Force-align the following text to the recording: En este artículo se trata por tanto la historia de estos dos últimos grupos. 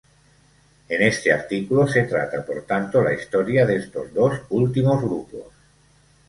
En 0.89 1.03
este 1.03 1.31
artículo 1.31 1.87
se 1.87 2.05
trata 2.05 2.43
por 2.43 2.63
tanto 2.65 3.03
la 3.03 3.13
historia 3.13 3.67
de 3.67 3.75
estos 3.75 4.11
dos 4.15 4.33
últimos 4.49 4.99
grupos. 4.99 5.45